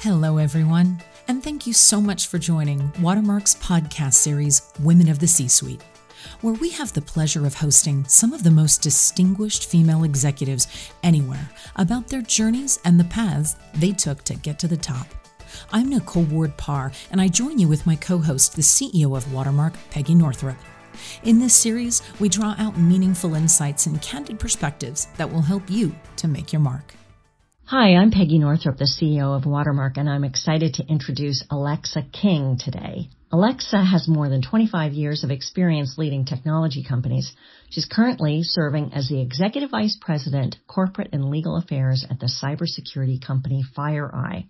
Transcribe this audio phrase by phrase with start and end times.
[0.00, 5.26] Hello, everyone, and thank you so much for joining Watermark's podcast series, Women of the
[5.26, 5.82] C Suite,
[6.42, 11.48] where we have the pleasure of hosting some of the most distinguished female executives anywhere
[11.76, 15.06] about their journeys and the paths they took to get to the top.
[15.72, 19.32] I'm Nicole Ward Parr, and I join you with my co host, the CEO of
[19.32, 20.58] Watermark, Peggy Northrop.
[21.22, 25.94] In this series, we draw out meaningful insights and candid perspectives that will help you
[26.16, 26.94] to make your mark.
[27.66, 32.58] Hi, I'm Peggy Northrop, the CEO of Watermark, and I'm excited to introduce Alexa King
[32.62, 33.08] today.
[33.32, 37.32] Alexa has more than 25 years of experience leading technology companies.
[37.70, 43.26] She's currently serving as the Executive Vice President, Corporate and Legal Affairs at the cybersecurity
[43.26, 44.44] company FireEye.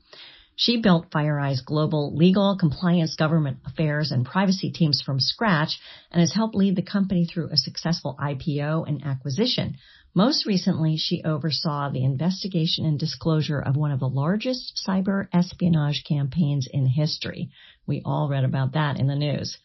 [0.57, 5.81] She built FireEye's global legal, compliance, government affairs, and privacy teams from scratch
[6.13, 9.77] and has helped lead the company through a successful IPO and acquisition.
[10.15, 16.05] Most recently, she oversaw the investigation and disclosure of one of the largest cyber espionage
[16.05, 17.51] campaigns in history.
[17.85, 19.59] We all read about that in the news.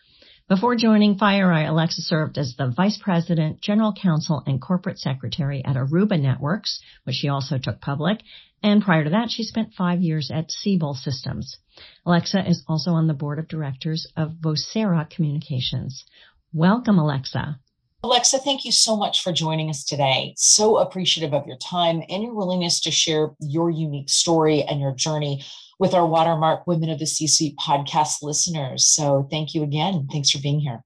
[0.48, 5.76] Before joining FireEye, Alexa served as the Vice President, General Counsel, and Corporate Secretary at
[5.76, 8.24] Aruba Networks, which she also took public.
[8.62, 11.58] And prior to that, she spent five years at Siebel Systems.
[12.06, 16.06] Alexa is also on the board of directors of Vocera Communications.
[16.54, 17.60] Welcome, Alexa.
[18.02, 20.34] Alexa, thank you so much for joining us today.
[20.38, 24.94] So appreciative of your time and your willingness to share your unique story and your
[24.94, 25.44] journey
[25.80, 28.86] with our Watermark Women of the C Suite podcast listeners.
[28.86, 30.08] So thank you again.
[30.12, 30.84] Thanks for being here.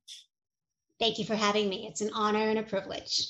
[0.99, 1.87] Thank you for having me.
[1.87, 3.27] It's an honor and a privilege.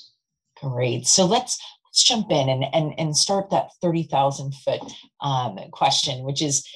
[0.60, 1.06] Great.
[1.06, 1.58] So let's
[1.94, 4.80] let's jump in and and, and start that 30,000 foot
[5.20, 6.68] um, question, which is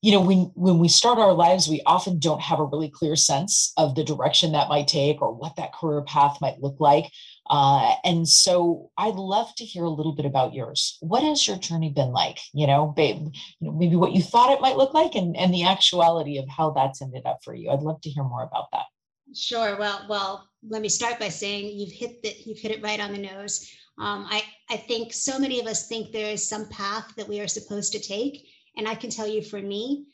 [0.00, 3.16] you know when when we start our lives we often don't have a really clear
[3.16, 7.10] sense of the direction that might take or what that career path might look like.
[7.50, 10.96] Uh, and so i'd love to hear a little bit about yours.
[11.00, 12.38] What has your journey been like?
[12.54, 13.26] You know babe
[13.58, 16.48] you know maybe what you thought it might look like and and the actuality of
[16.48, 17.70] how that's ended up for you.
[17.70, 18.86] I'd love to hear more about that.
[19.34, 19.76] Sure.
[19.76, 23.12] Well well let me start by saying you've hit that you've hit it right on
[23.12, 23.68] the nose.
[24.00, 27.40] Um, I, I think so many of us think there is some path that we
[27.40, 30.06] are supposed to take and I can tell you for me,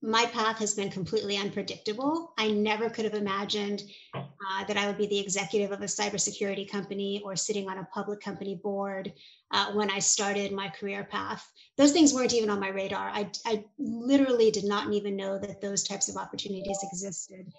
[0.00, 2.32] my path has been completely unpredictable.
[2.38, 3.82] I never could have imagined
[4.14, 7.88] uh, that I would be the executive of a cybersecurity company or sitting on a
[7.92, 9.12] public company board
[9.50, 11.50] uh, when I started my career path.
[11.76, 13.08] Those things weren't even on my radar.
[13.08, 17.52] I, I literally did not even know that those types of opportunities existed.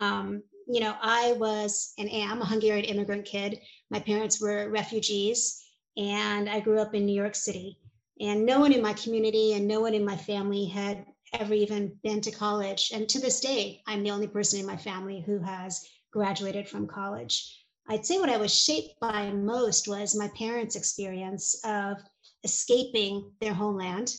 [0.00, 3.60] Um, you know, I was and am a Hungarian immigrant kid.
[3.90, 5.63] My parents were refugees,
[5.96, 7.78] and I grew up in New York City.
[8.20, 11.96] And no one in my community and no one in my family had ever even
[12.02, 12.92] been to college.
[12.94, 16.86] And to this day, I'm the only person in my family who has graduated from
[16.86, 17.64] college.
[17.88, 21.98] I'd say what I was shaped by most was my parents' experience of
[22.44, 24.16] escaping their homeland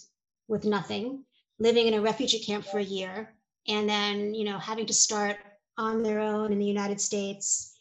[0.48, 1.24] with nothing,
[1.58, 3.34] living in a refugee camp for a year,
[3.68, 5.38] and then, you know, having to start
[5.78, 7.75] on their own in the United States.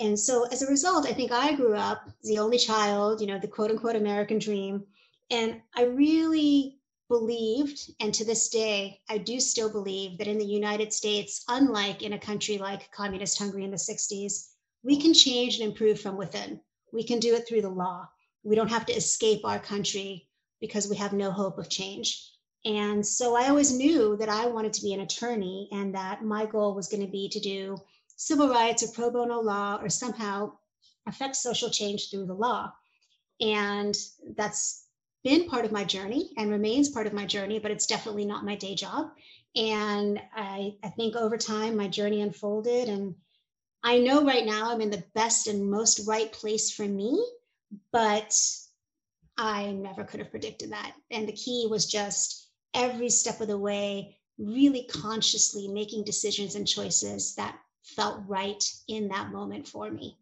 [0.00, 3.38] And so as a result, I think I grew up the only child, you know,
[3.38, 4.86] the quote unquote American dream,
[5.30, 10.44] and I really believed, and to this day, I do still believe that in the
[10.46, 14.52] United States, unlike in a country like communist Hungary in the 60s,
[14.82, 16.60] we can change and improve from within.
[16.92, 18.08] We can do it through the law.
[18.42, 20.28] We don't have to escape our country
[20.60, 22.32] because we have no hope of change.
[22.64, 26.46] And so I always knew that I wanted to be an attorney and that my
[26.46, 27.76] goal was going to be to do
[28.20, 30.52] civil rights or pro bono law or somehow
[31.06, 32.70] affect social change through the law.
[33.40, 33.96] And
[34.36, 34.84] that's
[35.24, 38.44] been part of my journey and remains part of my journey, but it's definitely not
[38.44, 39.10] my day job.
[39.56, 42.90] And I, I think over time, my journey unfolded.
[42.90, 43.14] And
[43.82, 47.26] I know right now I'm in the best and most right place for me,
[47.90, 48.34] but
[49.38, 50.92] I never could have predicted that.
[51.10, 56.68] And the key was just every step of the way, really consciously making decisions and
[56.68, 60.16] choices that felt right in that moment for me.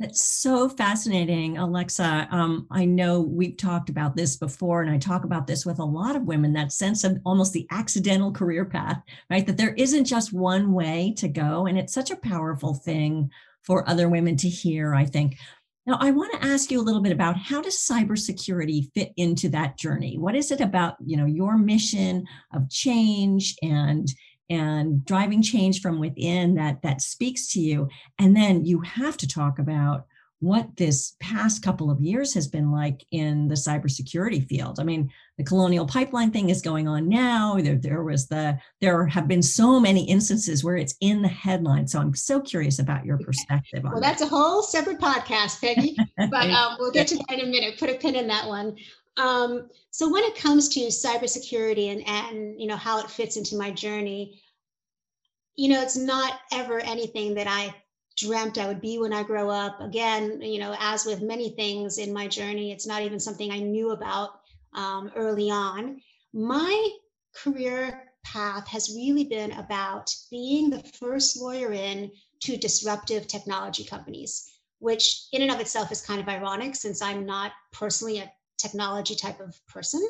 [0.00, 2.26] That's so fascinating, Alexa.
[2.32, 5.84] Um, I know we've talked about this before, and I talk about this with a
[5.84, 9.46] lot of women that sense of almost the accidental career path, right?
[9.46, 11.66] That there isn't just one way to go.
[11.66, 13.30] And it's such a powerful thing
[13.62, 15.38] for other women to hear, I think.
[15.86, 19.48] Now, I want to ask you a little bit about how does cybersecurity fit into
[19.50, 20.18] that journey?
[20.18, 24.08] What is it about, you know, your mission of change and
[24.50, 27.88] and driving change from within that that speaks to you?
[28.18, 30.06] And then you have to talk about
[30.44, 34.78] what this past couple of years has been like in the cybersecurity field.
[34.78, 37.56] I mean, the colonial pipeline thing is going on now.
[37.58, 41.88] There, there was the there have been so many instances where it's in the headline.
[41.88, 44.26] So I'm so curious about your perspective on Well, that's that.
[44.26, 45.96] a whole separate podcast, Peggy.
[46.30, 47.78] but um, we'll get to that in a minute.
[47.78, 48.76] Put a pin in that one.
[49.16, 53.56] Um, so when it comes to cybersecurity and and you know how it fits into
[53.56, 54.40] my journey,
[55.56, 57.74] you know, it's not ever anything that I
[58.16, 59.80] dreamt I would be when I grow up.
[59.80, 63.58] Again, you know, as with many things in my journey, it's not even something I
[63.58, 64.40] knew about
[64.72, 66.00] um, early on.
[66.32, 66.90] My
[67.34, 74.50] career path has really been about being the first lawyer in to disruptive technology companies,
[74.78, 78.32] which in and of itself is kind of ironic since I'm not personally a
[78.64, 80.02] technology type of person.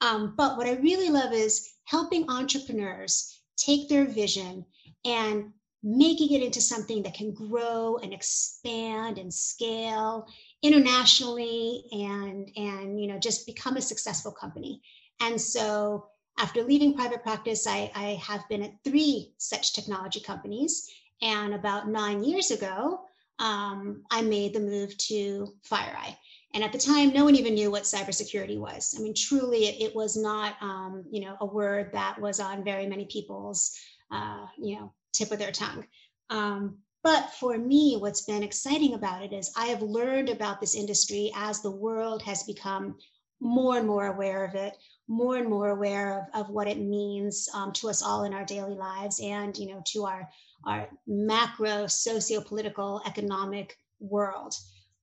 [0.00, 4.64] Um, but what I really love is helping entrepreneurs take their vision
[5.04, 10.26] and making it into something that can grow and expand and scale
[10.62, 14.80] internationally and and you know just become a successful company.
[15.20, 16.08] And so
[16.38, 20.90] after leaving private practice i, I have been at three such technology companies.
[21.22, 23.00] And about nine years ago
[23.38, 26.16] um, i made the move to fireeye
[26.56, 29.90] and at the time no one even knew what cybersecurity was i mean truly it,
[29.90, 33.78] it was not um, you know a word that was on very many people's
[34.10, 35.84] uh, you know tip of their tongue.
[36.30, 40.74] Um, but for me, what's been exciting about it is I have learned about this
[40.74, 42.96] industry as the world has become
[43.40, 44.76] more and more aware of it,
[45.08, 48.44] more and more aware of, of what it means um, to us all in our
[48.44, 50.28] daily lives and you know to our
[50.64, 54.54] our macro socio-political economic world.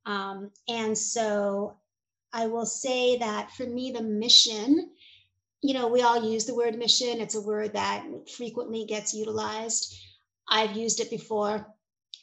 [0.05, 1.77] Um, and so
[2.33, 4.91] I will say that for me, the mission,
[5.61, 7.21] you know, we all use the word mission.
[7.21, 8.05] It's a word that
[8.35, 9.95] frequently gets utilized.
[10.49, 11.67] I've used it before.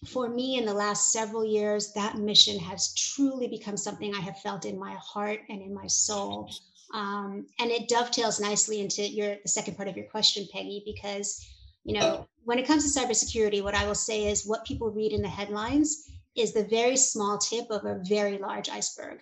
[0.06, 4.38] For me, in the last several years, that mission has truly become something I have
[4.40, 6.50] felt in my heart and in my soul.
[6.92, 11.46] Um, and it dovetails nicely into your the second part of your question, Peggy, because
[11.84, 15.12] you know when it comes to cybersecurity, what I will say is what people read
[15.12, 19.20] in the headlines is the very small tip of a very large iceberg.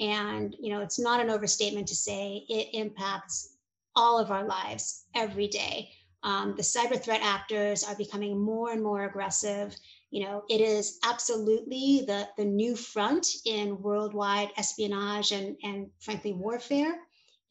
[0.00, 3.56] And you know, it's not an overstatement to say it impacts
[3.94, 5.90] all of our lives every day
[6.26, 9.76] um, the cyber threat actors are becoming more and more aggressive.
[10.10, 16.32] You know, it is absolutely the, the new front in worldwide espionage and, and frankly,
[16.32, 16.96] warfare.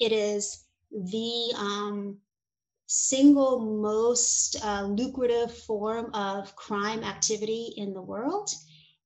[0.01, 2.17] It is the um,
[2.87, 8.49] single most uh, lucrative form of crime activity in the world.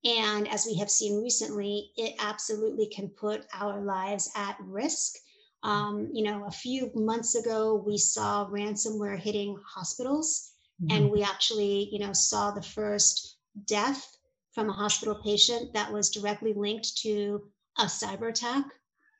[0.06, 5.16] And as we have seen recently, it absolutely can put our lives at risk.
[5.64, 10.96] Um, you know, a few months ago, we saw ransomware hitting hospitals, mm-hmm.
[10.96, 14.16] and we actually, you know, saw the first death
[14.54, 17.42] from a hospital patient that was directly linked to
[17.78, 18.66] a cyber attack,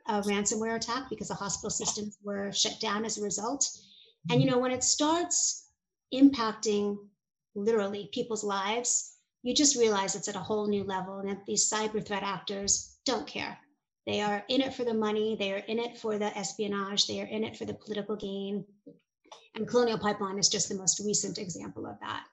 [0.08, 3.64] a ransomware attack, because the hospital systems were shut down as a result.
[3.64, 4.32] Mm-hmm.
[4.32, 4.56] And, you mm-hmm.
[4.56, 5.68] know, when it starts
[6.14, 6.98] impacting
[7.54, 11.70] literally people's lives, you just realize it's at a whole new level and that these
[11.70, 13.58] cyber threat actors don't care.
[14.06, 17.22] They are in it for the money, they are in it for the espionage, they
[17.22, 18.66] are in it for the political gain.
[19.56, 22.24] And Colonial Pipeline is just the most recent example of that.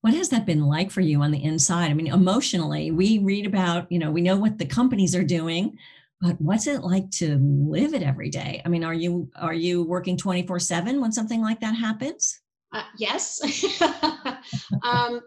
[0.00, 1.90] What has that been like for you on the inside?
[1.90, 5.76] I mean, emotionally, we read about, you know, we know what the companies are doing,
[6.20, 8.62] but what's it like to live it every day?
[8.64, 12.40] I mean, are you are you working 24/7 when something like that happens?
[12.72, 13.40] Uh, yes.
[14.82, 15.20] um,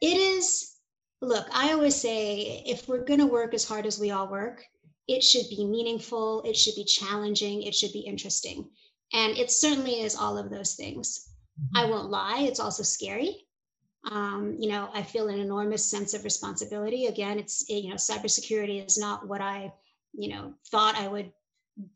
[0.00, 0.76] it is
[1.20, 4.64] look, I always say if we're going to work as hard as we all work,
[5.08, 8.68] it should be meaningful, it should be challenging, it should be interesting.
[9.12, 11.30] And it certainly is all of those things.
[11.60, 11.76] Mm-hmm.
[11.76, 13.46] I won't lie, it's also scary.
[14.10, 17.06] Um, you know, I feel an enormous sense of responsibility.
[17.06, 19.72] Again, it's, you know, cybersecurity is not what I,
[20.12, 21.32] you know, thought I would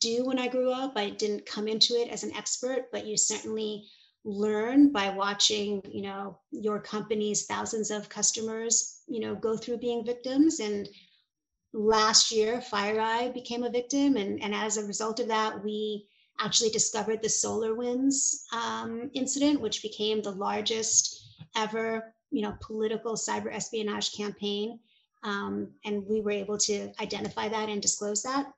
[0.01, 0.95] do when I grew up.
[0.97, 3.87] I didn't come into it as an expert, but you certainly
[4.25, 10.05] learn by watching you know your company's thousands of customers you know go through being
[10.05, 10.61] victims.
[10.61, 10.89] And
[11.73, 14.17] last year fireeye became a victim.
[14.17, 16.07] And, and as a result of that we
[16.39, 23.55] actually discovered the SolarWinds um, incident which became the largest ever you know political cyber
[23.55, 24.79] espionage campaign.
[25.23, 28.53] Um, and we were able to identify that and disclose that.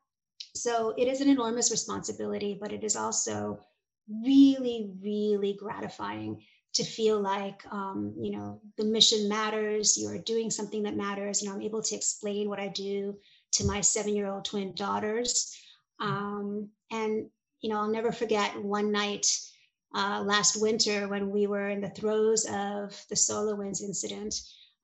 [0.55, 3.61] So it is an enormous responsibility but it is also
[4.09, 6.43] really, really gratifying
[6.75, 11.43] to feel like um, you know the mission matters you are doing something that matters
[11.43, 13.15] and i'm able to explain what i do
[13.53, 15.57] to my seven year old twin daughters.
[16.01, 17.29] Um, and
[17.61, 19.27] you know i'll never forget one night
[19.95, 24.35] uh, last winter when we were in the throes of the SolarWinds incident.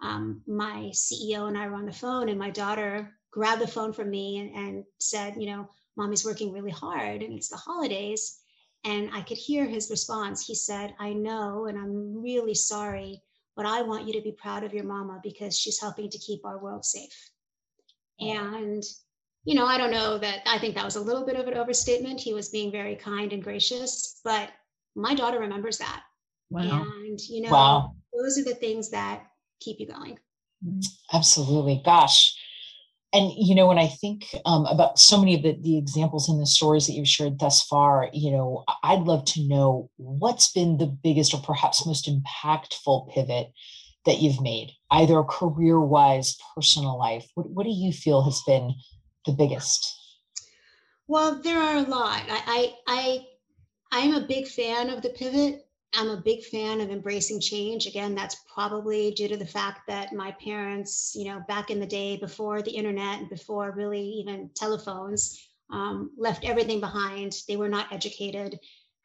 [0.00, 3.92] Um, my ceo and i were on the phone and my daughter grabbed the phone
[3.92, 8.37] from me and, and said you know mommy's working really hard and it's the holidays
[8.84, 10.46] and I could hear his response.
[10.46, 13.22] He said, I know, and I'm really sorry,
[13.56, 16.44] but I want you to be proud of your mama because she's helping to keep
[16.44, 17.30] our world safe.
[18.20, 18.82] And,
[19.44, 21.54] you know, I don't know that I think that was a little bit of an
[21.54, 22.20] overstatement.
[22.20, 24.50] He was being very kind and gracious, but
[24.94, 26.02] my daughter remembers that.
[26.50, 26.82] Wow.
[26.82, 27.94] And, you know, wow.
[28.12, 29.24] those are the things that
[29.60, 30.18] keep you going.
[31.12, 31.82] Absolutely.
[31.84, 32.34] Gosh,
[33.12, 36.38] and you know when i think um, about so many of the, the examples in
[36.38, 40.78] the stories that you've shared thus far you know i'd love to know what's been
[40.78, 43.52] the biggest or perhaps most impactful pivot
[44.08, 47.30] that you've made either career wise personal life.
[47.34, 48.74] What, what do you feel has been
[49.26, 49.94] the biggest?
[51.06, 52.22] Well there are a lot.
[52.28, 53.26] I i i
[53.92, 57.86] i'm a big fan of the pivot I'm a big fan of embracing change.
[57.86, 61.86] Again, that's probably due to the fact that my parents, you know, back in the
[61.86, 67.42] day before the internet and before really even telephones, um, left everything behind.
[67.48, 68.58] They were not educated,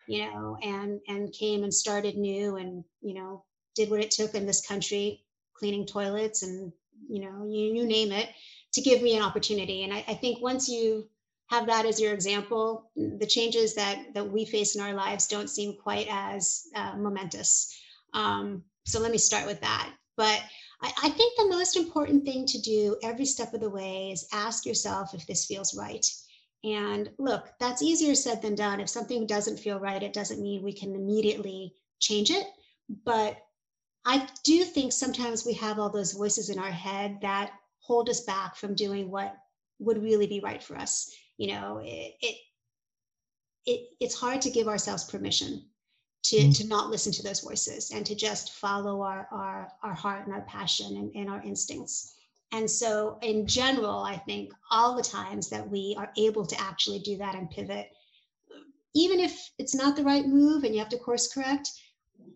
[0.08, 4.36] you know, and and came and started new and you know did what it took
[4.36, 5.24] in this country,
[5.54, 6.72] cleaning toilets and
[7.10, 8.30] you know you you name it,
[8.74, 9.84] to give me an opportunity.
[9.84, 11.10] And I, I think once you
[11.48, 15.50] have that as your example, the changes that that we face in our lives don't
[15.50, 17.78] seem quite as uh, momentous.
[18.14, 19.94] Um, so let me start with that.
[20.18, 20.42] But
[20.82, 24.28] I, I think the most important thing to do every step of the way is
[24.34, 26.06] ask yourself if this feels right.
[26.64, 28.80] And look, that's easier said than done.
[28.80, 32.48] If something doesn't feel right, it doesn't mean we can immediately change it.
[33.06, 33.38] But
[34.06, 38.22] I do think sometimes we have all those voices in our head that hold us
[38.22, 39.36] back from doing what
[39.80, 42.36] would really be right for us you know it, it,
[43.66, 45.63] it it's hard to give ourselves permission
[46.24, 46.58] to mm.
[46.58, 50.34] to not listen to those voices and to just follow our our our heart and
[50.34, 52.16] our passion and, and our instincts
[52.52, 57.00] and so in general i think all the times that we are able to actually
[57.00, 57.90] do that and pivot
[58.96, 61.70] even if it's not the right move and you have to course correct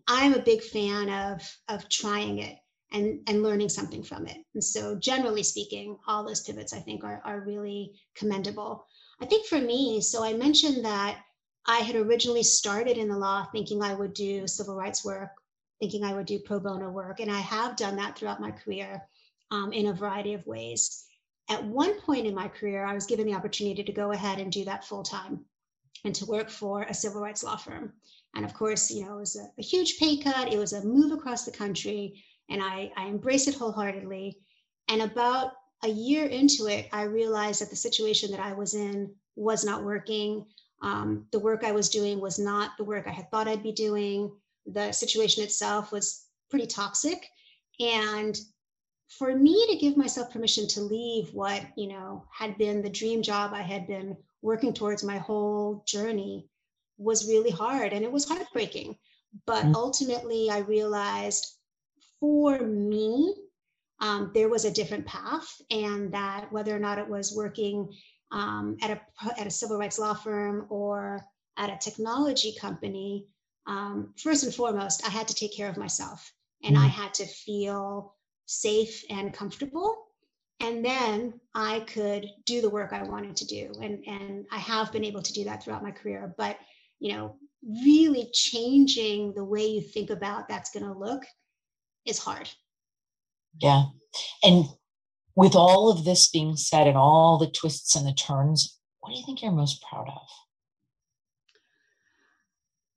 [0.06, 2.58] i'm a big fan of of trying it
[2.92, 4.38] and and learning something from it.
[4.54, 8.86] And so generally speaking all those pivots i think are, are really commendable.
[9.20, 11.18] I think for me so i mentioned that
[11.66, 15.30] i had originally started in the law thinking i would do civil rights work
[15.80, 19.02] thinking i would do pro bono work and i have done that throughout my career
[19.50, 21.06] um, in a variety of ways.
[21.48, 24.52] At one point in my career i was given the opportunity to go ahead and
[24.52, 25.44] do that full time
[26.04, 27.92] and to work for a civil rights law firm.
[28.34, 30.52] And of course you know it was a, a huge pay cut.
[30.52, 34.38] It was a move across the country and I, I embrace it wholeheartedly.
[34.88, 35.52] And about
[35.84, 39.84] a year into it, I realized that the situation that I was in was not
[39.84, 40.46] working.
[40.82, 43.72] Um, the work I was doing was not the work I had thought I'd be
[43.72, 44.32] doing.
[44.66, 47.28] The situation itself was pretty toxic.
[47.80, 48.38] And
[49.08, 53.22] for me to give myself permission to leave what, you know, had been the dream
[53.22, 56.48] job I had been working towards my whole journey
[56.98, 58.96] was really hard and it was heartbreaking.
[59.46, 59.76] But mm-hmm.
[59.76, 61.57] ultimately, I realized
[62.20, 63.34] for me,
[64.00, 67.88] um, there was a different path, and that whether or not it was working
[68.30, 71.24] um, at a at a civil rights law firm or
[71.56, 73.26] at a technology company,
[73.66, 76.32] um, first and foremost, I had to take care of myself,
[76.62, 76.84] and mm.
[76.84, 78.14] I had to feel
[78.46, 79.96] safe and comfortable.
[80.60, 84.92] And then I could do the work I wanted to do, and and I have
[84.92, 86.34] been able to do that throughout my career.
[86.36, 86.58] But
[87.00, 87.36] you know,
[87.84, 91.22] really changing the way you think about that's going to look
[92.08, 92.48] is hard.
[93.60, 93.84] Yeah.
[94.42, 94.66] And
[95.34, 99.18] with all of this being said and all the twists and the turns, what do
[99.18, 100.28] you think you're most proud of?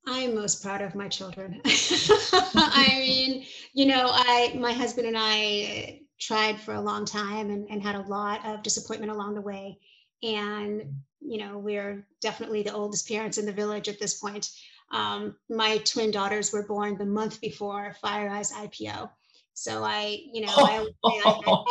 [0.08, 1.62] I'm most proud of my children.
[1.65, 7.68] I mean, you know, I my husband and I tried for a long time and,
[7.70, 9.77] and had a lot of disappointment along the way.
[10.24, 14.50] And, you know, we're definitely the oldest parents in the village at this point.
[14.91, 19.10] Um, my twin daughters were born the month before FireEye's IPO.
[19.53, 21.21] So I, you know, I, I,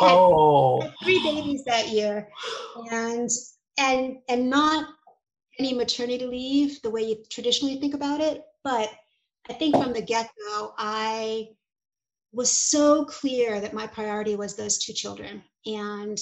[0.01, 2.29] I had three babies that year,
[2.91, 3.29] and
[3.77, 4.87] and and not
[5.59, 8.43] any maternity leave the way you traditionally think about it.
[8.63, 8.91] But
[9.49, 11.49] I think from the get go, I
[12.31, 15.43] was so clear that my priority was those two children.
[15.65, 16.17] And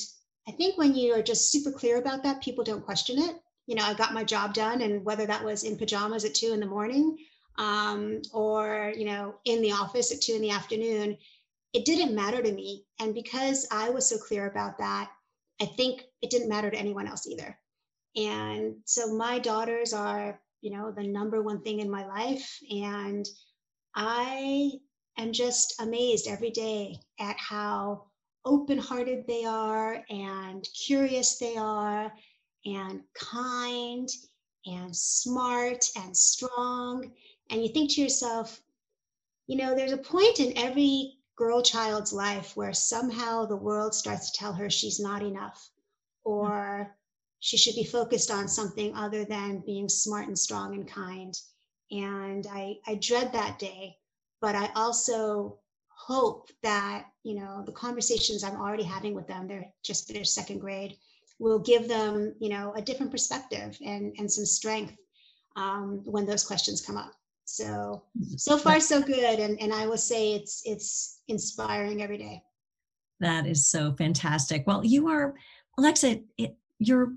[0.48, 3.36] I think when you are just super clear about that, people don't question it
[3.70, 4.82] you know, I got my job done.
[4.82, 7.18] And whether that was in pajamas at two in the morning,
[7.60, 11.18] um, or you know in the office at two in the afternoon
[11.74, 15.12] it didn't matter to me and because i was so clear about that
[15.62, 17.60] i think it didn't matter to anyone else either
[18.16, 23.28] and so my daughters are you know the number one thing in my life and
[23.96, 24.72] i
[25.18, 28.06] am just amazed every day at how
[28.46, 32.12] open-hearted they are and curious they are
[32.66, 34.10] and kind
[34.66, 37.12] and smart and strong.
[37.50, 38.62] And you think to yourself
[39.50, 44.30] you know there's a point in every girl child's life where somehow the world starts
[44.30, 45.72] to tell her she's not enough
[46.24, 46.96] or
[47.40, 51.34] she should be focused on something other than being smart and strong and kind.
[51.92, 53.98] And i i dread that day
[54.42, 59.74] but i also hope that you know the conversations i'm already having with them they're
[59.84, 60.96] just finished second grade
[61.40, 64.96] will give them you know a different perspective and and some strength
[65.56, 67.14] um, when those questions come up.
[67.46, 68.04] So
[68.38, 69.40] so far so good.
[69.40, 72.44] And and i will say it's it's inspiring every day.
[73.20, 74.68] That is so fantastic.
[74.68, 75.34] Well you are
[75.78, 77.14] alexa it, you're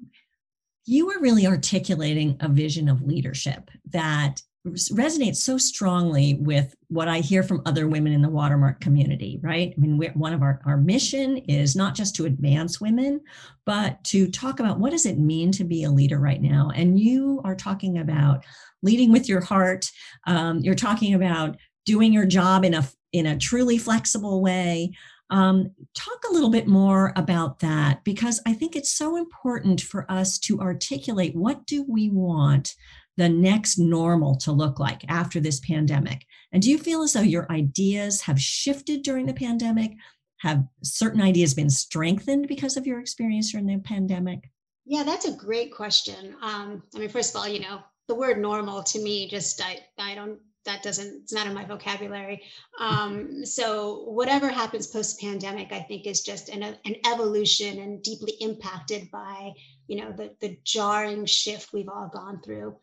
[0.85, 7.19] you are really articulating a vision of leadership that resonates so strongly with what I
[7.19, 9.75] hear from other women in the watermark community, right?
[9.77, 13.21] I mean, one of our, our mission is not just to advance women,
[13.67, 16.71] but to talk about what does it mean to be a leader right now.
[16.75, 18.45] And you are talking about
[18.83, 19.91] leading with your heart.
[20.29, 24.93] Um, you're talking about doing your job in a in a truly flexible way.
[25.29, 30.11] Um, talk a little bit more about that because I think it's so important for
[30.11, 32.75] us to articulate what do we want
[33.17, 36.27] the next normal to look like after this pandemic?
[36.53, 39.93] And do you feel as though your ideas have shifted during the pandemic?
[40.39, 44.51] Have certain ideas been strengthened because of your experience during the pandemic?
[44.85, 46.35] Yeah, that's a great question.
[46.43, 49.79] Um, I mean, first of all, you know, the word normal to me just I
[49.99, 52.43] I don't that doesn't it's not in my vocabulary.
[52.79, 58.35] Um, so whatever happens post pandemic, I think is just an an evolution and deeply
[58.41, 59.53] impacted by
[59.87, 62.77] you know the the jarring shift we've all gone through.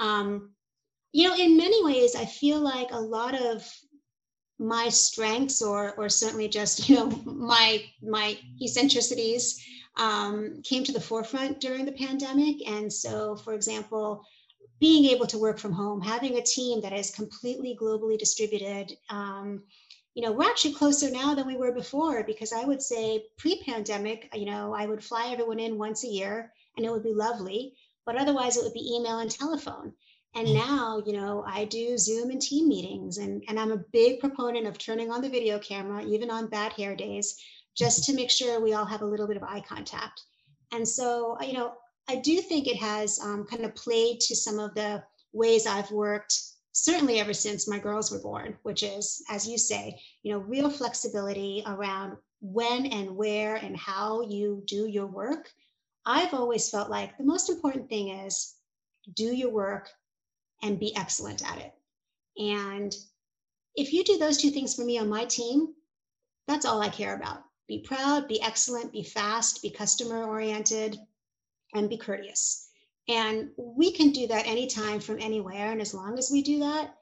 [0.00, 0.54] Um,
[1.12, 3.68] you know, in many ways, I feel like a lot of
[4.58, 9.64] my strengths, or or certainly just you know my my eccentricities,
[9.96, 12.68] um, came to the forefront during the pandemic.
[12.68, 14.24] And so, for example,
[14.80, 18.96] being able to work from home, having a team that is completely globally distributed.
[19.08, 19.62] Um,
[20.14, 24.28] you know, we're actually closer now than we were before because I would say pre-pandemic,
[24.34, 27.74] you know, I would fly everyone in once a year and it would be lovely
[28.06, 29.92] but otherwise it would be email and telephone.
[30.34, 30.54] And mm.
[30.54, 34.66] now, you know, I do Zoom and team meetings, and, and I'm a big proponent
[34.66, 37.36] of turning on the video camera, even on bad hair days,
[37.76, 40.22] just to make sure we all have a little bit of eye contact.
[40.72, 41.74] And so, you know,
[42.08, 45.90] I do think it has um, kind of played to some of the ways I've
[45.90, 46.38] worked,
[46.72, 50.70] certainly ever since my girls were born, which is, as you say, you know, real
[50.70, 55.50] flexibility around when and where and how you do your work
[56.06, 58.54] I've always felt like the most important thing is
[59.14, 59.90] do your work
[60.62, 61.72] and be excellent at it.
[62.38, 62.94] And
[63.76, 65.74] if you do those two things for me on my team,
[66.46, 67.42] that's all I care about.
[67.66, 70.98] Be proud, be excellent, be fast, be customer oriented,
[71.74, 72.68] and be courteous.
[73.08, 75.72] And we can do that anytime from anywhere.
[75.72, 76.94] And as long as we do that,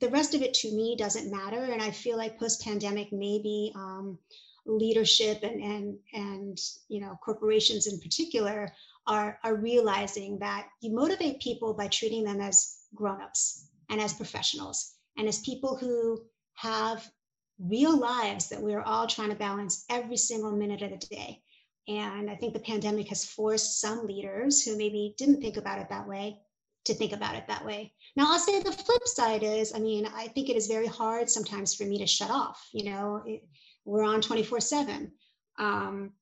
[0.00, 1.62] the rest of it to me doesn't matter.
[1.62, 4.18] And I feel like post pandemic, maybe um,
[4.66, 8.72] leadership and and and you know corporations in particular
[9.06, 14.94] are are realizing that you motivate people by treating them as grown-ups and as professionals
[15.16, 16.22] and as people who
[16.54, 17.10] have
[17.58, 21.42] real lives that we're all trying to balance every single minute of the day.
[21.88, 25.88] And i think the pandemic has forced some leaders who maybe didn't think about it
[25.90, 26.38] that way
[26.84, 27.92] to think about it that way.
[28.16, 31.28] Now i'll say the flip side is i mean i think it is very hard
[31.28, 33.42] sometimes for me to shut off you know it,
[33.90, 35.10] we're on 24 7
[35.58, 36.12] um,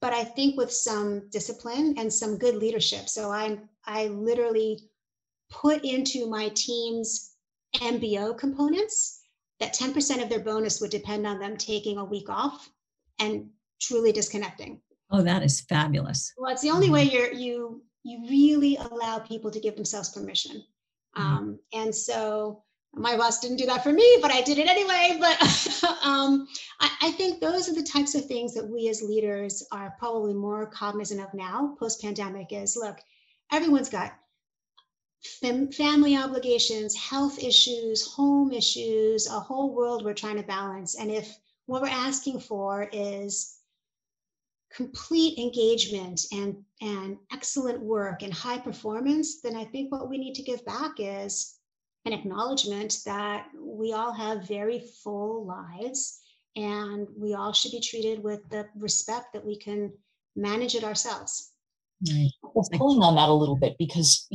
[0.00, 4.78] but i think with some discipline and some good leadership so i i literally
[5.50, 7.32] put into my team's
[7.76, 9.20] mbo components
[9.60, 12.68] that 10% of their bonus would depend on them taking a week off
[13.18, 13.48] and
[13.80, 18.76] truly disconnecting oh that is fabulous well it's the only way you're you you really
[18.76, 20.62] allow people to give themselves permission
[21.16, 21.22] mm-hmm.
[21.22, 22.62] um, and so
[22.96, 25.16] my boss didn't do that for me, but I did it anyway.
[25.20, 25.38] But
[26.04, 26.48] um,
[26.80, 30.34] I, I, think those are the types of things that we as leaders are probably
[30.34, 32.52] more cognizant of now, post pandemic.
[32.52, 32.98] Is look,
[33.52, 34.14] everyone's got
[35.40, 40.94] fam- family obligations, health issues, home issues, a whole world we're trying to balance.
[40.96, 43.58] And if what we're asking for is
[44.74, 50.34] complete engagement and, and excellent work and high performance, then I think what we need
[50.34, 51.54] to give back is
[52.04, 56.20] an acknowledgement that we all have very full lives
[56.56, 59.92] and we all should be treated with the respect that we can
[60.36, 61.52] manage it ourselves.
[62.08, 62.30] Right.
[62.42, 64.26] Well, pulling on that a little bit because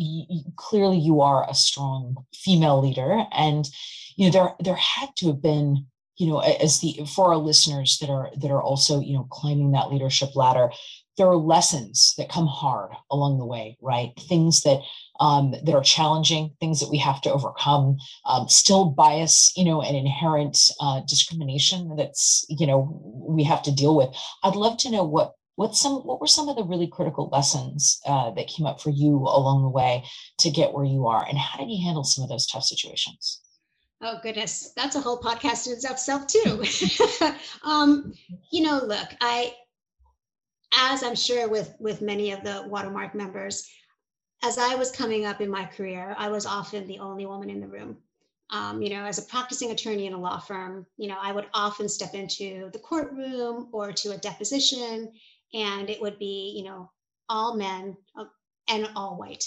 [0.56, 3.70] clearly you are a strong female leader, and
[4.16, 5.86] you know there there had to have been
[6.18, 9.72] you know as the for our listeners that are that are also you know climbing
[9.72, 10.72] that leadership ladder
[11.20, 14.12] there are lessons that come hard along the way right?
[14.28, 14.82] Things that
[15.20, 19.82] um, that are challenging things that we have to overcome um, still bias you know
[19.82, 24.10] and inherent uh, discrimination that's you know we have to deal with.
[24.44, 28.00] I'd love to know what what some what were some of the really critical lessons
[28.06, 30.04] uh, that came up for you along the way
[30.40, 33.42] to get where you are and how did you handle some of those tough situations?
[34.02, 36.64] Oh goodness, that's a whole podcast in itself too.
[37.70, 38.14] um,
[38.50, 39.54] you know, look, I,
[40.74, 43.70] as I'm sure with with many of the Watermark members,
[44.44, 47.60] as I was coming up in my career, I was often the only woman in
[47.60, 47.98] the room.
[48.52, 51.46] Um, you know, as a practicing attorney in a law firm, you know, I would
[51.54, 55.12] often step into the courtroom or to a deposition,
[55.54, 56.90] and it would be, you know,
[57.28, 58.26] all men uh,
[58.68, 59.46] and all white.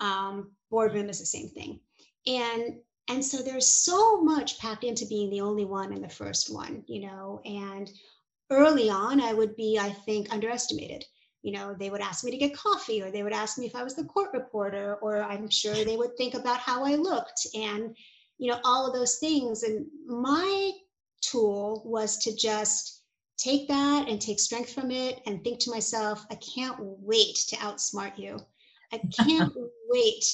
[0.00, 1.80] Um, boardroom is the same thing.
[2.26, 6.52] And and so there's so much packed into being the only one and the first
[6.52, 7.40] one, you know.
[7.44, 7.90] And
[8.52, 11.04] early on, I would be, I think, underestimated.
[11.42, 13.74] You know, they would ask me to get coffee, or they would ask me if
[13.74, 17.46] I was the court reporter, or I'm sure they would think about how I looked
[17.54, 17.96] and,
[18.38, 19.62] you know, all of those things.
[19.64, 20.70] And my
[21.20, 23.02] tool was to just
[23.38, 27.56] take that and take strength from it and think to myself, I can't wait to
[27.56, 28.38] outsmart you.
[28.92, 29.52] I can't
[29.88, 30.24] wait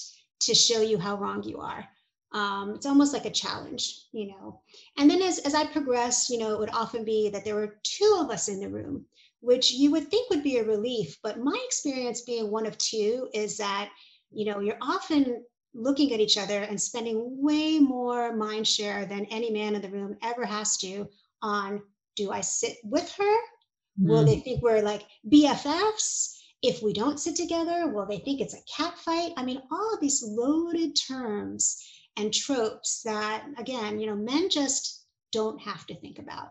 [0.41, 1.89] to show you how wrong you are
[2.33, 4.61] um, it's almost like a challenge, you know.
[4.99, 7.79] And then as, as I progressed, you know, it would often be that there were
[7.83, 9.07] two of us in the room,
[9.41, 11.19] which you would think would be a relief.
[11.23, 13.91] But my experience being one of two is that,
[14.31, 15.43] you know, you're often
[15.75, 19.89] looking at each other and spending way more mind share than any man in the
[19.89, 21.09] room ever has to
[21.41, 21.83] on
[22.17, 23.37] do I sit with her?
[24.01, 24.09] Mm.
[24.09, 24.45] Will they mm.
[24.45, 26.35] think we're like BFFs?
[26.61, 29.33] If we don't sit together, will they think it's a cat fight?
[29.37, 31.81] I mean, all of these loaded terms
[32.19, 36.51] and tropes that again you know men just don't have to think about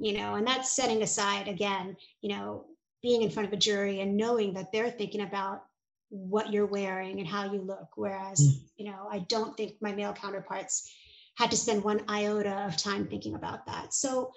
[0.00, 2.64] you know and that's setting aside again you know
[3.02, 5.62] being in front of a jury and knowing that they're thinking about
[6.10, 8.60] what you're wearing and how you look whereas mm.
[8.76, 10.90] you know i don't think my male counterparts
[11.36, 14.30] had to spend one iota of time thinking about that so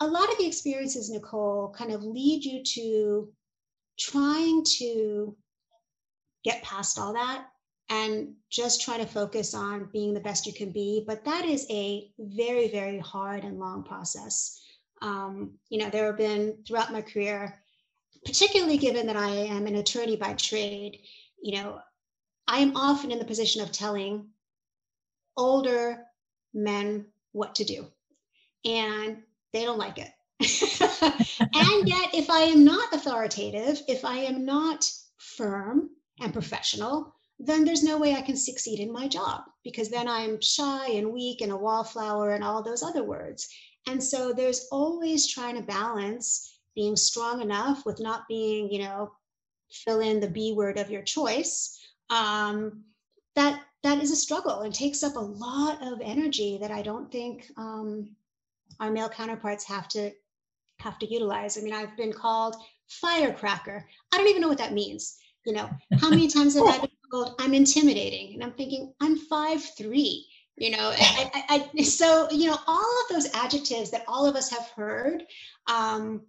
[0.00, 3.32] a lot of the experiences nicole kind of lead you to
[3.98, 5.36] trying to
[6.44, 7.46] get past all that
[7.90, 11.04] and just try to focus on being the best you can be.
[11.06, 14.60] But that is a very, very hard and long process.
[15.02, 17.60] Um, you know, there have been throughout my career,
[18.24, 21.00] particularly given that I am an attorney by trade,
[21.42, 21.80] you know,
[22.46, 24.28] I am often in the position of telling
[25.36, 26.04] older
[26.54, 27.86] men what to do,
[28.64, 29.22] and
[29.52, 30.10] they don't like it.
[31.40, 37.64] and yet, if I am not authoritative, if I am not firm and professional, then
[37.64, 41.40] there's no way I can succeed in my job because then I'm shy and weak
[41.40, 43.48] and a wallflower and all those other words.
[43.86, 49.12] And so there's always trying to balance being strong enough with not being, you know,
[49.72, 51.78] fill in the B word of your choice.
[52.10, 52.84] Um,
[53.36, 57.10] that that is a struggle and takes up a lot of energy that I don't
[57.10, 58.14] think um,
[58.80, 60.12] our male counterparts have to
[60.80, 61.56] have to utilize.
[61.56, 62.56] I mean, I've been called
[62.88, 63.86] firecracker.
[64.12, 65.19] I don't even know what that means.
[65.46, 68.34] You know, how many times have I been called I'm intimidating.
[68.34, 70.26] And I'm thinking, I'm five three.
[70.56, 74.36] You know, I, I, I, so you know, all of those adjectives that all of
[74.36, 75.24] us have heard,
[75.66, 76.22] um,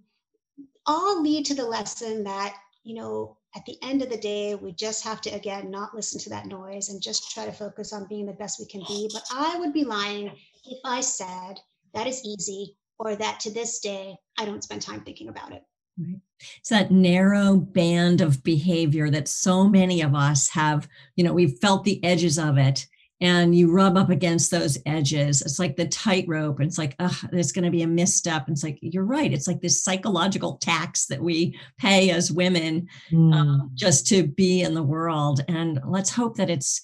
[0.86, 4.72] all lead to the lesson that you know at the end of the day, we
[4.72, 8.08] just have to, again, not listen to that noise and just try to focus on
[8.08, 9.10] being the best we can be.
[9.12, 10.28] But I would be lying
[10.66, 11.60] if I said
[11.94, 15.64] that is easy or that to this day, I don't spend time thinking about it.
[15.98, 16.20] Right.
[16.60, 21.58] It's that narrow band of behavior that so many of us have, you know, we've
[21.60, 22.88] felt the edges of it
[23.22, 25.44] and you rub up against those edges.
[25.44, 26.60] It's like the tightrope.
[26.60, 28.48] And it's like, oh, there's going to be a misstep.
[28.48, 29.32] And it's like, you're right.
[29.32, 33.34] It's like this psychological tax that we pay as women mm.
[33.34, 35.42] um, just to be in the world.
[35.48, 36.82] And let's hope that it's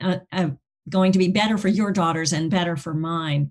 [0.00, 0.50] uh, uh,
[0.88, 3.50] going to be better for your daughters and better for mine.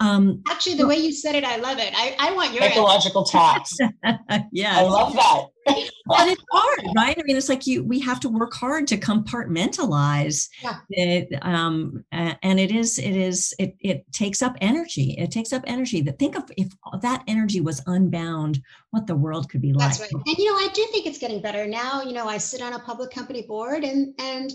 [0.00, 1.92] Um, Actually, the way you said it, I love it.
[1.94, 3.76] I, I want your psychological tax.
[4.50, 5.44] yeah, I love that.
[5.66, 7.18] and it's hard, right?
[7.18, 10.78] I mean, it's like you we have to work hard to compartmentalize yeah.
[10.88, 15.14] it, um, and it is it is it it takes up energy.
[15.18, 16.00] It takes up energy.
[16.00, 19.88] That think of if that energy was unbound, what the world could be like.
[19.88, 20.10] That's right.
[20.12, 22.02] And you know, I do think it's getting better now.
[22.02, 24.50] You know, I sit on a public company board, and and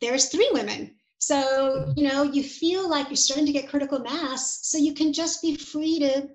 [0.00, 4.60] there's three women So, you know, you feel like you're starting to get critical mass,
[4.62, 6.28] so you can just be free to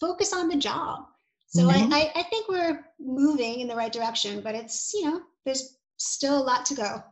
[0.00, 1.04] focus on the job.
[1.46, 1.92] So mm-hmm.
[1.92, 5.78] I, I, I think we're moving in the right direction, but it's, you know, there's
[5.98, 7.02] still a lot to go.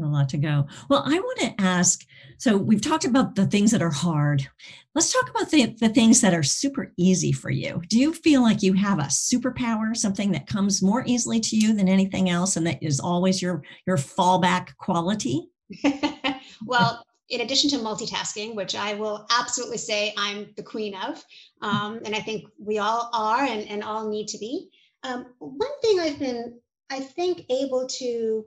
[0.00, 0.66] A lot to go.
[0.88, 2.04] Well, I want to ask
[2.38, 4.48] so we've talked about the things that are hard.
[4.94, 7.82] Let's talk about the, the things that are super easy for you.
[7.88, 11.74] Do you feel like you have a superpower, something that comes more easily to you
[11.74, 15.48] than anything else and that is always your your fallback quality?
[16.66, 21.22] well, in addition to multitasking, which I will absolutely say I'm the queen of,
[21.60, 24.70] um, and I think we all are and, and all need to be.
[25.02, 26.58] Um, one thing I've been,
[26.90, 28.44] I think, able to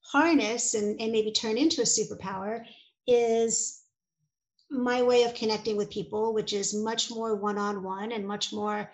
[0.00, 2.64] harness and, and maybe turn into a superpower
[3.06, 3.82] is
[4.70, 8.52] my way of connecting with people, which is much more one on one and much
[8.52, 8.90] more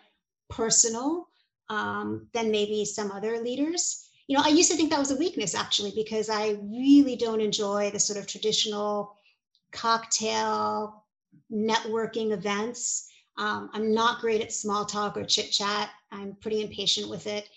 [0.48, 1.28] personal
[1.68, 5.16] um, than maybe some other leaders you know, I used to think that was a
[5.16, 9.16] weakness actually, because I really don't enjoy the sort of traditional
[9.72, 11.04] cocktail
[11.52, 13.10] networking events.
[13.38, 15.90] Um, I'm not great at small talk or chit chat.
[16.12, 17.48] I'm pretty impatient with it.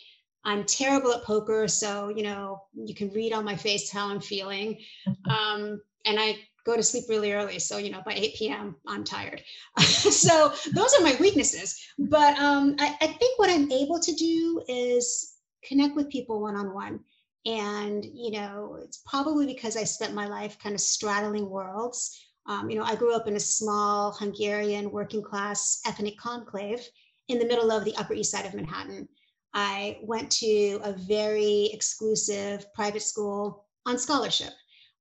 [0.46, 4.20] I'm terrible at poker, so you know you can read on my face how I'm
[4.20, 4.80] feeling,
[5.30, 7.60] um, and I go to sleep really early.
[7.60, 8.76] So you know by 8 p.m.
[8.88, 9.44] I'm tired.
[9.80, 11.80] so those are my weaknesses.
[12.00, 15.33] But um, I, I think what I'm able to do is
[15.68, 17.00] connect with people one on one.
[17.46, 22.18] And, you know, it's probably because I spent my life kind of straddling worlds.
[22.48, 26.82] Um, you know, I grew up in a small Hungarian working class ethnic conclave
[27.28, 29.08] in the middle of the Upper East Side of Manhattan.
[29.54, 34.54] I went to a very exclusive private school on scholarship.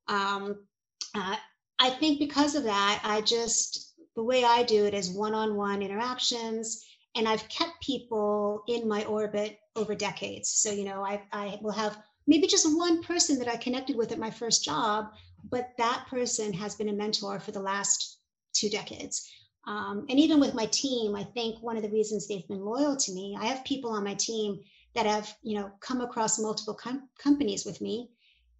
[0.08, 0.66] Um,
[1.14, 1.36] uh,
[1.78, 5.56] I think because of that, I just, the way I do it is one on
[5.56, 10.48] one interactions and I've kept people in my orbit over decades.
[10.50, 14.12] So, you know, I, I will have maybe just one person that I connected with
[14.12, 15.06] at my first job,
[15.50, 18.18] but that person has been a mentor for the last
[18.52, 19.28] two decades.
[19.66, 22.96] Um, and even with my team, I think one of the reasons they've been loyal
[22.96, 24.60] to me, I have people on my team
[24.94, 28.10] that have, you know, come across multiple com- companies with me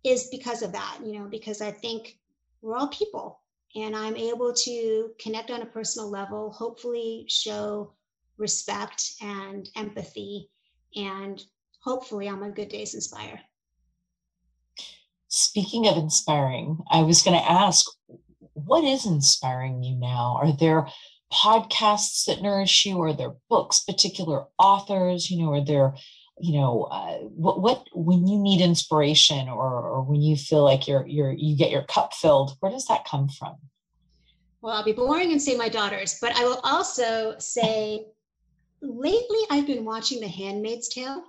[0.04, 2.18] is because of that, you know, because I think
[2.60, 3.40] we're all people
[3.74, 7.92] and I'm able to connect on a personal level, hopefully show
[8.38, 10.48] respect and empathy,
[10.96, 11.42] and
[11.82, 13.40] hopefully I'm on my good days inspire.
[15.28, 17.86] Speaking of inspiring, I was going to ask,
[18.52, 20.38] what is inspiring you now?
[20.42, 20.86] Are there
[21.32, 23.00] podcasts that nourish you?
[23.00, 25.30] Are there books, particular authors?
[25.30, 25.94] You know, are there,
[26.38, 30.86] you know, uh, what what when you need inspiration or or when you feel like
[30.86, 32.56] you're you're you get your cup filled?
[32.60, 33.56] Where does that come from?
[34.60, 38.06] Well, I'll be boring and say my daughters, but I will also say
[38.82, 41.24] lately I've been watching The Handmaid's Tale.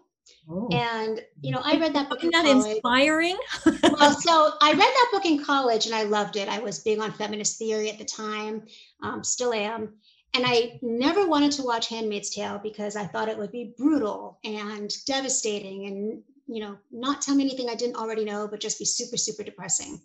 [0.49, 0.67] Oh.
[0.71, 2.19] And you know, I read that book.
[2.19, 2.73] Isn't that college.
[2.73, 3.37] inspiring?
[3.65, 6.47] well, so I read that book in college, and I loved it.
[6.47, 8.63] I was big on feminist theory at the time,
[9.01, 9.93] um, still am.
[10.35, 14.39] And I never wanted to watch Handmaid's Tale because I thought it would be brutal
[14.43, 18.79] and devastating, and you know, not tell me anything I didn't already know, but just
[18.79, 20.01] be super, super depressing.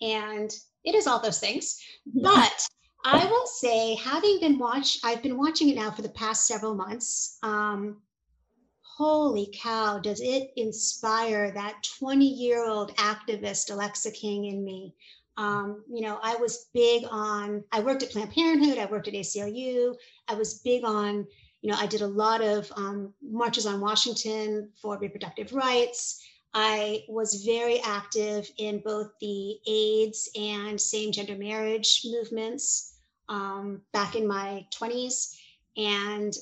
[0.00, 0.52] And
[0.84, 1.80] it is all those things.
[2.06, 2.66] But
[3.04, 6.74] I will say, having been watched, I've been watching it now for the past several
[6.74, 7.38] months.
[7.42, 8.00] Um,
[8.82, 14.94] holy cow, does it inspire that 20 year old activist Alexa King in me?
[15.36, 19.14] Um, you know, I was big on, I worked at Planned Parenthood, I worked at
[19.14, 19.94] ACLU,
[20.28, 21.26] I was big on,
[21.62, 26.22] you know, I did a lot of um, marches on Washington for reproductive rights.
[26.54, 32.91] I was very active in both the AIDS and same gender marriage movements
[33.32, 35.34] um, back in my 20s.
[35.76, 36.34] And,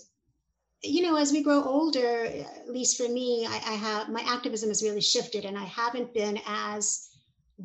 [0.83, 4.69] you know, as we grow older, at least for me, I, I have my activism
[4.71, 7.09] has really shifted and I haven't been as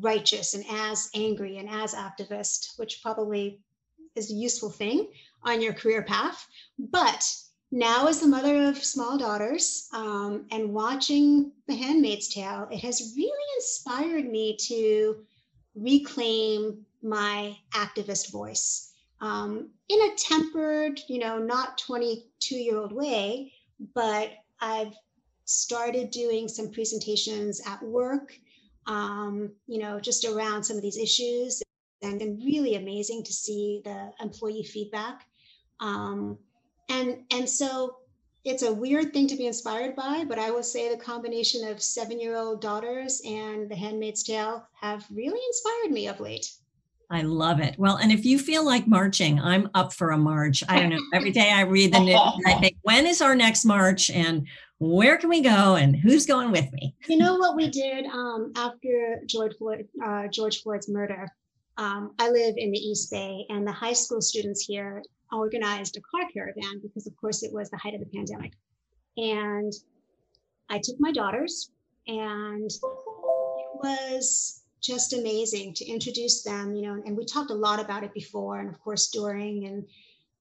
[0.00, 3.60] righteous and as angry and as activist, which probably
[4.14, 5.08] is a useful thing
[5.42, 6.46] on your career path.
[6.78, 7.28] But
[7.72, 13.14] now, as the mother of small daughters um, and watching The Handmaid's Tale, it has
[13.16, 15.24] really inspired me to
[15.74, 23.52] reclaim my activist voice um, in a tempered, you know, not 22 year old way,
[23.94, 24.94] but I've
[25.44, 28.38] started doing some presentations at work,
[28.86, 31.62] um, you know, just around some of these issues.
[32.02, 35.26] And been really amazing to see the employee feedback.
[35.80, 36.38] Um,
[36.88, 37.96] and, and so
[38.44, 41.82] it's a weird thing to be inspired by, but I will say the combination of
[41.82, 46.52] seven year old daughters and The Handmaid's Tale have really inspired me of late.
[47.10, 47.76] I love it.
[47.78, 50.64] Well, and if you feel like marching, I'm up for a march.
[50.68, 51.00] I don't know.
[51.14, 54.10] Every day I read the news, I think, when is our next march?
[54.10, 54.46] And
[54.78, 56.94] where can we go and who's going with me?
[57.08, 61.28] You know what we did um, after George Floyd, uh, George Floyd's murder.
[61.78, 66.00] Um, I live in the East Bay, and the high school students here organized a
[66.00, 68.52] car caravan because, of course, it was the height of the pandemic.
[69.16, 69.72] And
[70.70, 71.70] I took my daughters,
[72.06, 72.80] and it
[73.82, 78.14] was just amazing to introduce them, you know, and we talked a lot about it
[78.14, 79.86] before and of course during and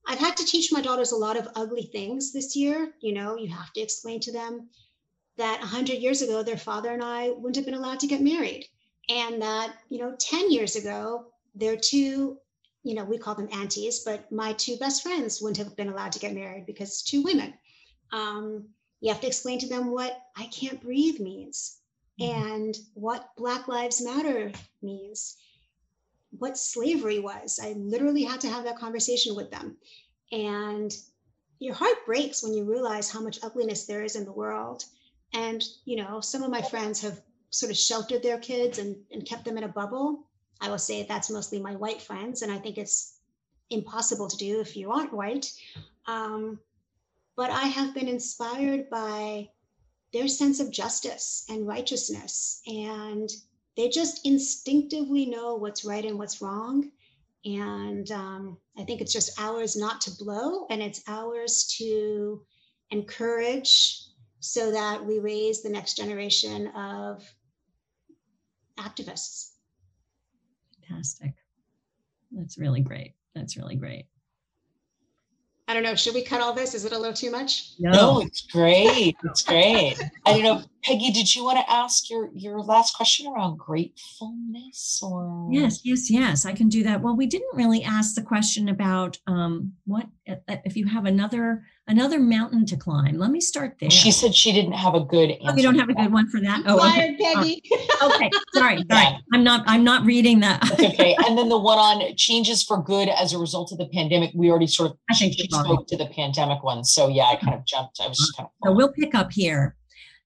[0.07, 3.35] I've had to teach my daughters a lot of ugly things this year, you know,
[3.37, 4.69] you have to explain to them
[5.37, 8.67] that 100 years ago their father and I wouldn't have been allowed to get married
[9.09, 12.37] and that, you know, 10 years ago their two
[12.83, 16.11] you know, we call them aunties, but my two best friends wouldn't have been allowed
[16.11, 17.51] to get married because two women.
[18.13, 18.69] Um,
[19.01, 21.79] you have to explain to them what I can't breathe means.
[22.19, 24.51] And what Black Lives Matter
[24.81, 25.37] means,
[26.37, 27.59] what slavery was.
[27.61, 29.77] I literally had to have that conversation with them.
[30.31, 30.95] And
[31.59, 34.85] your heart breaks when you realize how much ugliness there is in the world.
[35.33, 39.25] And, you know, some of my friends have sort of sheltered their kids and, and
[39.25, 40.27] kept them in a bubble.
[40.61, 42.41] I will say that's mostly my white friends.
[42.41, 43.19] And I think it's
[43.69, 45.51] impossible to do if you aren't white.
[46.07, 46.59] Um,
[47.35, 49.49] but I have been inspired by
[50.15, 52.61] their sense of justice and righteousness.
[52.67, 53.29] And
[53.75, 56.89] they just instinctively know what's right and what's wrong.
[57.43, 62.41] And um, I think it's just ours not to blow, and it's ours to
[62.91, 64.03] encourage
[64.39, 67.21] so that we raise the next generation of
[68.79, 69.51] activists.
[70.87, 71.33] Fantastic.
[72.31, 73.15] That's really great.
[73.35, 74.05] That's really great.
[75.67, 75.95] I don't know.
[75.95, 76.75] Should we cut all this?
[76.75, 77.71] Is it a little too much?
[77.79, 79.15] No, no it's great.
[79.23, 79.95] It's great.
[80.25, 81.11] I don't know, Peggy.
[81.11, 86.45] Did you want to ask your your last question around gratefulness, or yes, yes, yes.
[86.45, 87.01] I can do that.
[87.01, 90.05] Well, we didn't really ask the question about um, what
[90.47, 93.17] if you have another another mountain to climb.
[93.17, 93.89] Let me start there.
[93.89, 95.45] She said she didn't have a good answer.
[95.47, 96.63] Oh, you don't have a good one for that.
[96.65, 97.15] Oh, okay.
[97.19, 97.61] Peggy.
[98.01, 99.07] Oh, okay, sorry, sorry.
[99.11, 99.17] Yeah.
[99.33, 99.63] I'm not.
[99.67, 100.63] I'm not reading that.
[100.73, 101.15] okay.
[101.25, 104.31] And then the one on changes for good as a result of the pandemic.
[104.33, 104.97] We already sort of.
[105.09, 106.83] I think she spoke to the pandemic one.
[106.83, 107.99] So yeah, I kind of jumped.
[108.01, 108.67] I was just kind of.
[108.67, 109.75] So we'll pick up here.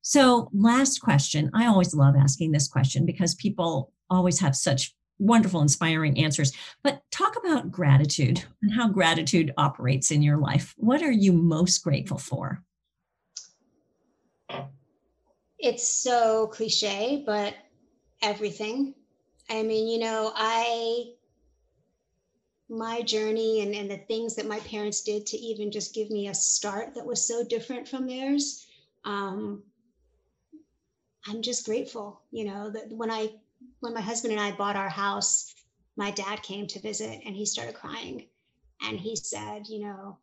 [0.01, 1.51] So last question.
[1.53, 6.53] I always love asking this question because people always have such wonderful, inspiring answers.
[6.81, 10.73] But talk about gratitude and how gratitude operates in your life.
[10.77, 12.63] What are you most grateful for?
[15.59, 17.53] It's so cliche, but
[18.21, 18.95] everything.
[19.49, 21.11] I mean, you know, I,
[22.69, 26.27] my journey and, and the things that my parents did to even just give me
[26.27, 28.65] a start that was so different from theirs.
[29.03, 29.63] Um,
[31.27, 33.31] I'm just grateful, you know, that when I
[33.79, 35.53] when my husband and I bought our house,
[35.95, 38.27] my dad came to visit and he started crying.
[38.81, 40.17] And he said, You know,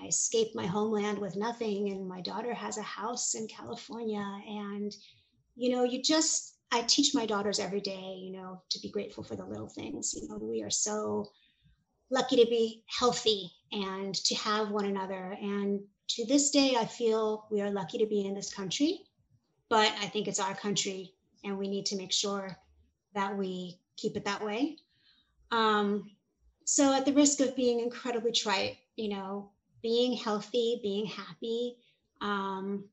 [0.00, 4.24] I escaped my homeland with nothing, and my daughter has a house in California.
[4.48, 4.94] And,
[5.54, 9.24] you know, you just, I teach my daughters every day, you know, to be grateful
[9.24, 10.14] for the little things.
[10.14, 11.26] You know, we are so
[12.10, 15.36] lucky to be healthy and to have one another.
[15.40, 19.00] And to this day, I feel we are lucky to be in this country,
[19.68, 22.56] but I think it's our country, and we need to make sure
[23.16, 24.76] that we keep it that way.
[25.50, 26.10] Um,
[26.64, 29.50] so, at the risk of being incredibly trite, you know,
[29.82, 31.76] being healthy, being happy,
[32.20, 32.84] um,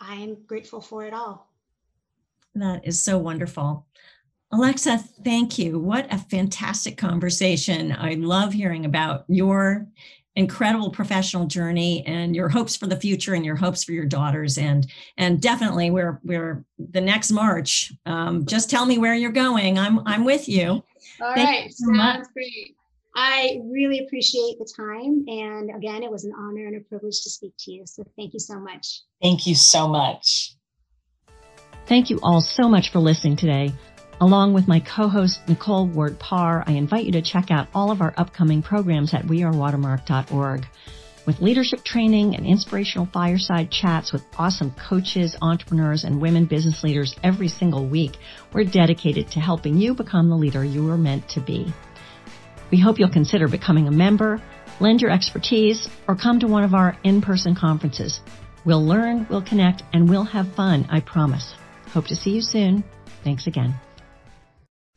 [0.00, 1.50] I'm grateful for it all.
[2.54, 3.86] That is so wonderful.
[4.52, 5.78] Alexa, thank you.
[5.78, 7.90] What a fantastic conversation.
[7.92, 9.88] I love hearing about your
[10.36, 14.58] incredible professional journey and your hopes for the future and your hopes for your daughters.
[14.58, 17.92] And and definitely we're we're the next march.
[18.06, 19.78] Um, just tell me where you're going.
[19.78, 20.82] I'm i'm with you.
[21.20, 21.72] All Thank right.
[21.72, 22.26] so sounds much.
[22.32, 22.76] great.
[23.16, 25.24] I really appreciate the time.
[25.28, 27.84] And again it was an honor and a privilege to speak to you.
[27.86, 29.02] So thank you so much.
[29.22, 30.56] Thank you so much.
[31.86, 33.72] Thank you all so much for listening today
[34.20, 38.00] Along with my co-host Nicole Ward Parr, I invite you to check out all of
[38.00, 40.66] our upcoming programs at wearewatermark.org.
[41.26, 47.14] With leadership training and inspirational fireside chats with awesome coaches, entrepreneurs, and women business leaders
[47.24, 48.12] every single week,
[48.52, 51.72] we're dedicated to helping you become the leader you were meant to be.
[52.70, 54.40] We hope you'll consider becoming a member,
[54.80, 58.20] lend your expertise, or come to one of our in-person conferences.
[58.64, 61.54] We'll learn, we'll connect, and we'll have fun, I promise.
[61.88, 62.84] Hope to see you soon.
[63.24, 63.74] Thanks again.